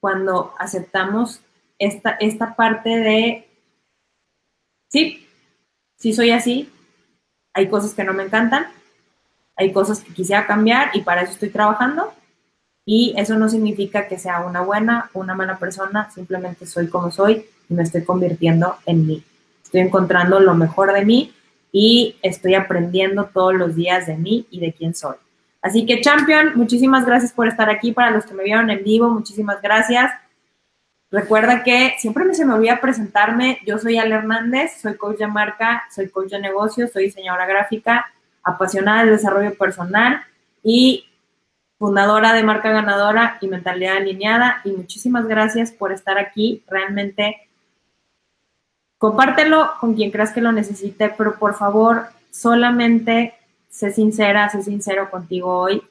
[0.00, 1.40] cuando aceptamos
[1.78, 3.48] esta, esta parte de,
[4.88, 5.26] sí,
[5.96, 6.70] sí soy así,
[7.52, 8.66] hay cosas que no me encantan,
[9.56, 12.12] hay cosas que quisiera cambiar y para eso estoy trabajando.
[12.84, 17.10] Y eso no significa que sea una buena o una mala persona, simplemente soy como
[17.10, 19.24] soy y me estoy convirtiendo en mí.
[19.64, 21.34] Estoy encontrando lo mejor de mí
[21.72, 25.16] y estoy aprendiendo todos los días de mí y de quién soy.
[25.60, 27.90] Así que, Champion, muchísimas gracias por estar aquí.
[27.90, 30.12] Para los que me vieron en vivo, muchísimas gracias.
[31.10, 33.58] Recuerda que siempre me se me olvida presentarme.
[33.66, 38.06] Yo soy Ale Hernández, soy coach de marca, soy coach de negocios, soy diseñadora gráfica,
[38.46, 40.22] apasionada del desarrollo personal
[40.62, 41.04] y
[41.78, 44.62] fundadora de Marca Ganadora y Mentalidad Alineada.
[44.64, 46.62] Y muchísimas gracias por estar aquí.
[46.68, 47.48] Realmente
[48.98, 53.34] compártelo con quien creas que lo necesite, pero por favor, solamente
[53.68, 55.82] sé sincera, sé sincero contigo hoy.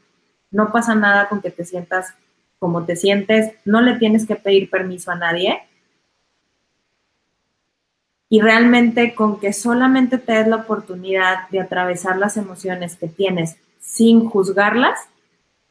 [0.50, 2.14] No pasa nada con que te sientas
[2.58, 5.62] como te sientes, no le tienes que pedir permiso a nadie.
[8.28, 13.58] Y realmente con que solamente te des la oportunidad de atravesar las emociones que tienes
[13.80, 15.00] sin juzgarlas,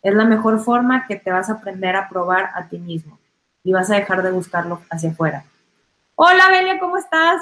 [0.03, 3.19] es la mejor forma que te vas a aprender a probar a ti mismo
[3.65, 5.45] y vas a dejar de buscarlo hacia afuera.
[6.15, 7.41] Hola, Belia, ¿cómo estás?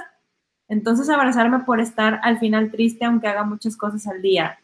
[0.72, 4.58] entonces abrazarme por estar al final triste aunque haga muchas cosas al día.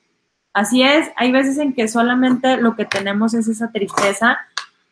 [0.54, 4.38] Así es, hay veces en que solamente lo que tenemos es esa tristeza,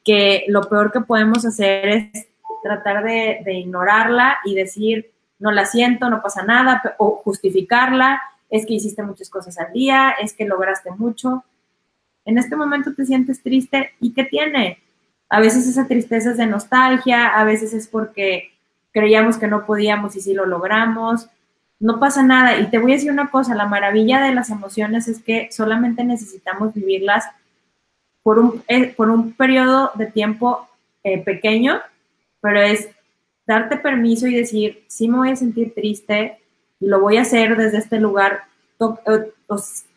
[0.04, 2.28] que lo peor que podemos hacer es
[2.62, 8.66] tratar de, de ignorarla y decir, no la siento, no pasa nada, o justificarla, es
[8.66, 11.44] que hiciste muchas cosas al día, es que lograste mucho.
[12.24, 14.82] En este momento te sientes triste y ¿qué tiene?
[15.28, 18.52] A veces esa tristeza es de nostalgia, a veces es porque
[18.92, 21.28] creíamos que no podíamos y sí lo logramos.
[21.78, 22.58] No pasa nada.
[22.58, 26.04] Y te voy a decir una cosa, la maravilla de las emociones es que solamente
[26.04, 27.24] necesitamos vivirlas
[28.22, 28.94] por un, eh,
[29.36, 30.68] periodo de tiempo
[31.04, 31.80] eh, pequeño,
[32.40, 32.88] pero es
[33.46, 36.38] darte permiso y decir, sí me voy a sentir triste
[36.80, 38.44] lo voy a hacer desde este lugar.
[38.80, 39.32] Eh,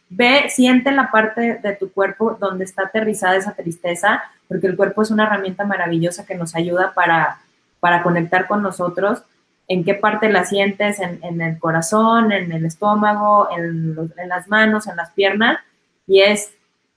[0.10, 5.02] ve, siente la parte de tu cuerpo donde está aterrizada esa tristeza, porque el cuerpo
[5.02, 7.40] es una herramienta maravillosa que nos ayuda para,
[7.80, 9.22] para conectar con nosotros.
[9.68, 11.00] ¿En qué parte la sientes?
[11.00, 15.60] En, el corazón, en el estómago, en, en las manos, en las piernas.
[16.08, 16.52] Y es,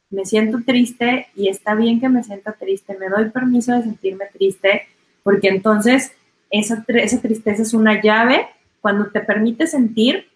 [0.09, 4.25] me siento triste y está bien que me sienta triste, me doy permiso de sentirme
[4.33, 4.89] triste,
[5.23, 6.13] porque entonces
[6.53, 8.47] esa, esa tristeza es una llave.
[8.81, 10.29] Cuando te permite sentir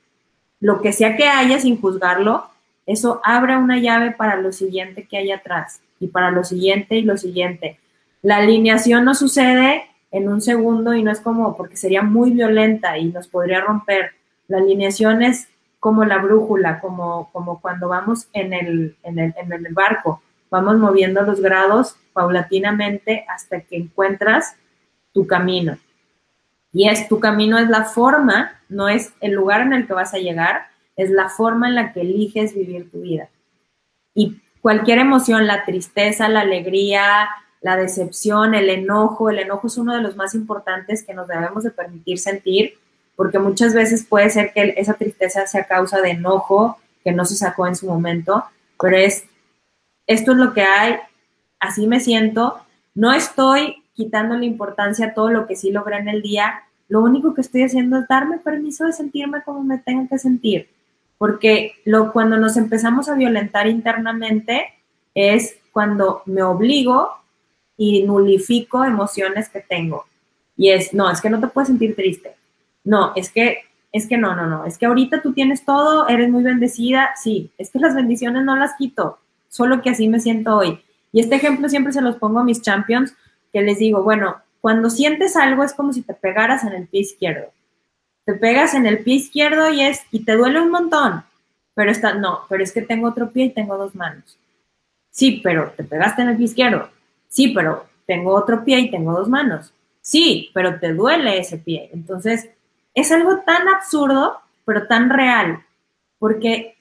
[0.58, 2.46] lo que sea que haya sin juzgarlo,
[2.86, 7.02] eso abre una llave para lo siguiente que hay atrás y para lo siguiente y
[7.02, 7.78] lo siguiente.
[8.22, 12.96] La alineación no sucede en un segundo y no es como porque sería muy violenta
[12.98, 14.12] y nos podría romper.
[14.48, 15.48] La alineación es
[15.80, 20.78] como la brújula, como, como cuando vamos en el, en, el, en el barco, vamos
[20.78, 24.56] moviendo los grados paulatinamente hasta que encuentras
[25.12, 25.76] tu camino.
[26.76, 30.12] Y es tu camino es la forma, no es el lugar en el que vas
[30.12, 33.30] a llegar, es la forma en la que eliges vivir tu vida.
[34.14, 37.30] Y cualquier emoción, la tristeza, la alegría,
[37.62, 41.64] la decepción, el enojo, el enojo es uno de los más importantes que nos debemos
[41.64, 42.74] de permitir sentir,
[43.16, 47.36] porque muchas veces puede ser que esa tristeza sea causa de enojo que no se
[47.36, 48.44] sacó en su momento,
[48.78, 49.24] pero es,
[50.06, 50.96] esto es lo que hay,
[51.58, 52.60] así me siento,
[52.94, 57.00] no estoy quitando la importancia a todo lo que sí logré en el día, lo
[57.00, 60.68] único que estoy haciendo es darme permiso de sentirme como me tengo que sentir,
[61.18, 64.66] porque lo, cuando nos empezamos a violentar internamente
[65.14, 67.08] es cuando me obligo
[67.76, 70.04] y nulifico emociones que tengo.
[70.56, 72.34] Y es, no, es que no te puedes sentir triste.
[72.84, 73.58] No, es que,
[73.92, 74.64] es que no, no, no.
[74.64, 77.10] Es que ahorita tú tienes todo, eres muy bendecida.
[77.20, 80.80] Sí, es que las bendiciones no las quito, solo que así me siento hoy.
[81.12, 83.14] Y este ejemplo siempre se los pongo a mis champions,
[83.56, 87.00] que les digo, bueno, cuando sientes algo es como si te pegaras en el pie
[87.00, 87.54] izquierdo.
[88.26, 91.24] Te pegas en el pie izquierdo y es y te duele un montón,
[91.72, 94.38] pero está no, pero es que tengo otro pie y tengo dos manos.
[95.08, 96.90] Sí, pero te pegaste en el pie izquierdo.
[97.28, 99.72] Sí, pero tengo otro pie y tengo dos manos.
[100.02, 101.88] Sí, pero te duele ese pie.
[101.94, 102.50] Entonces,
[102.92, 105.64] es algo tan absurdo, pero tan real,
[106.18, 106.75] porque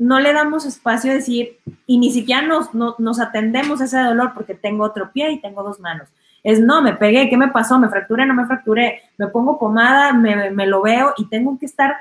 [0.00, 4.32] no le damos espacio a decir, y ni siquiera nos, nos atendemos a ese dolor
[4.34, 6.08] porque tengo otro pie y tengo dos manos.
[6.42, 7.78] Es no, me pegué, ¿qué me pasó?
[7.78, 8.24] ¿Me fracturé?
[8.24, 9.02] ¿No me fracturé?
[9.18, 11.96] Me pongo pomada, me, lo veo y tengo que estar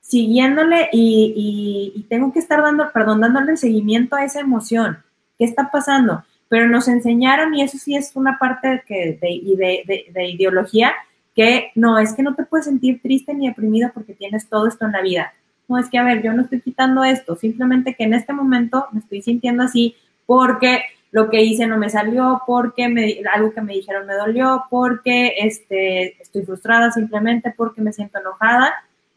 [0.00, 4.98] siguiéndole y, tengo que estar dando, perdón, dándole seguimiento a esa emoción.
[5.38, 6.24] ¿Qué está pasando?
[6.48, 10.92] Pero nos enseñaron, y eso sí es una parte que, de, de ideología,
[11.36, 14.86] que no, es que no te puedes sentir triste ni deprimido porque tienes todo esto
[14.86, 15.32] en la vida.
[15.68, 18.86] No, es que, a ver, yo no estoy quitando esto, simplemente que en este momento
[18.92, 19.96] me estoy sintiendo así
[20.26, 20.82] porque
[21.14, 25.34] lo que hice no me salió, porque me, algo que me dijeron me dolió, porque
[25.38, 28.74] este, estoy frustrada simplemente, porque me siento enojada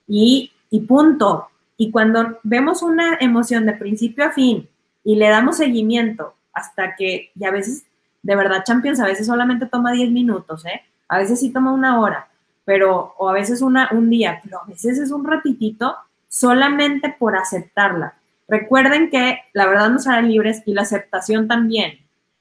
[0.08, 1.48] y, y punto.
[1.76, 4.70] Y cuando vemos una emoción de principio a fin
[5.04, 7.86] y le damos seguimiento hasta que, y a veces,
[8.22, 10.82] de verdad, Champions, a veces solamente toma 10 minutos, ¿eh?
[11.08, 12.28] A veces sí toma una hora,
[12.64, 15.96] pero, o a veces una, un día, pero a veces es un ratitito
[16.28, 18.16] solamente por aceptarla.
[18.48, 22.00] Recuerden que la verdad nos hará libres y la aceptación también.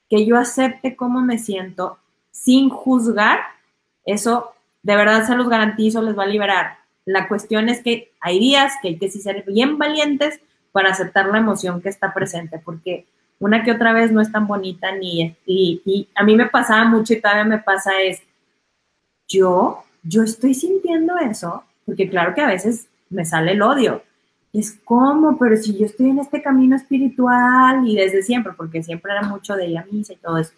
[0.09, 1.99] Que yo acepte cómo me siento
[2.31, 3.39] sin juzgar,
[4.05, 6.77] eso de verdad se los garantizo, les va a liberar.
[7.03, 10.39] La cuestión es que hay días que hay que ser bien valientes
[10.71, 13.05] para aceptar la emoción que está presente, porque
[13.39, 17.13] una que otra vez no es tan bonita ni y, a mí me pasaba mucho
[17.13, 18.21] y todavía me pasa es
[19.27, 24.01] yo yo estoy sintiendo eso porque claro que a veces me sale el odio
[24.53, 29.11] es como, pero si yo estoy en este camino espiritual y desde siempre, porque siempre
[29.11, 30.53] era mucho de la misa y todo eso,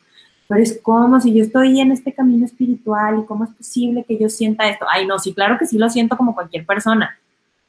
[0.48, 4.18] pero es como si yo estoy en este camino espiritual y cómo es posible que
[4.18, 4.86] yo sienta esto.
[4.90, 7.20] Ay, no, sí, claro que sí lo siento como cualquier persona.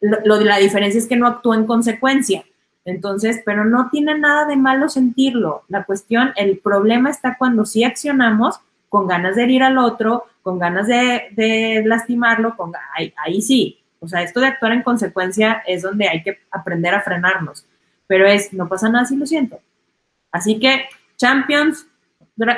[0.01, 2.43] Lo, de la diferencia es que no actúo en consecuencia.
[2.87, 5.65] Entonces, pero no tiene nada de malo sentirlo.
[5.69, 10.59] La cuestión, el problema está cuando sí accionamos con ganas de herir al otro, con
[10.59, 13.80] ganas de, lastimarlo, con, ahí, ahí sí.
[14.01, 17.67] O sea, esto de actuar en consecuencia es donde hay que aprender a frenarnos.
[18.07, 19.61] Pero es, no pasa nada si lo siento.
[20.33, 21.87] Así que, Champions,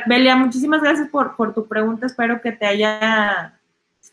[0.06, 2.06] Belia, muchísimas gracias por, por tu pregunta.
[2.06, 3.58] Espero que te haya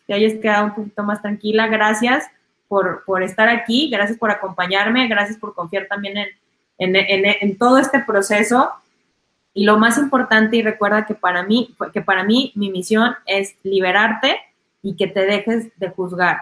[0.05, 1.67] te hayas quedado un poquito más tranquila.
[1.67, 2.25] Gracias
[2.67, 6.29] por, por estar aquí, gracias por acompañarme, gracias por confiar también en,
[6.77, 8.71] en, en, en, todo este proceso.
[9.53, 13.55] Y lo más importante, y recuerda que para mí, que para mí mi misión es
[13.63, 14.39] liberarte
[14.81, 16.37] y que te dejes de juzgar,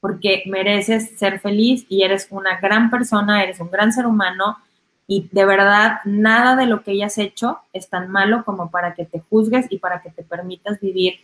[0.00, 4.58] porque mereces ser feliz y eres una gran persona, eres un gran ser humano
[5.06, 9.04] y de verdad nada de lo que hayas hecho es tan malo como para que
[9.04, 11.14] te juzgues y para que te permitas vivir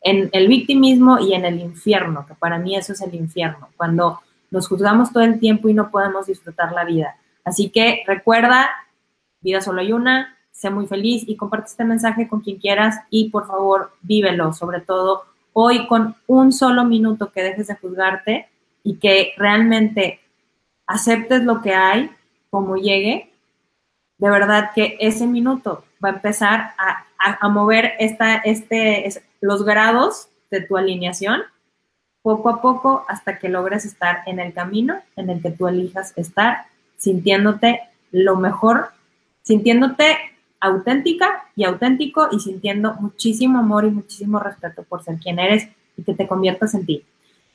[0.00, 4.20] en el victimismo y en el infierno, que para mí eso es el infierno, cuando
[4.50, 7.16] nos juzgamos todo el tiempo y no podemos disfrutar la vida.
[7.44, 8.70] Así que recuerda,
[9.40, 13.30] vida solo hay una, sé muy feliz y comparte este mensaje con quien quieras y
[13.30, 18.48] por favor vívelo, sobre todo hoy con un solo minuto que dejes de juzgarte
[18.82, 20.20] y que realmente
[20.86, 22.10] aceptes lo que hay
[22.50, 23.32] como llegue,
[24.18, 30.76] de verdad que ese minuto va a empezar a, mover este, los grados de tu
[30.76, 31.40] alineación
[32.20, 36.12] poco a poco hasta que logres estar en el camino en el que tú elijas
[36.16, 36.66] estar,
[36.98, 37.80] sintiéndote
[38.12, 38.90] lo mejor,
[39.42, 40.16] sintiéndote
[40.64, 46.02] auténtica y auténtico y sintiendo muchísimo amor y muchísimo respeto por ser quien eres y
[46.02, 47.04] que te conviertas en ti.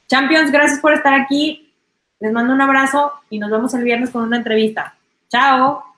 [0.08, 1.72] Champions, gracias por estar aquí.
[2.20, 4.96] Les mando un abrazo y nos vemos el viernes con una entrevista.
[5.30, 5.89] Chao.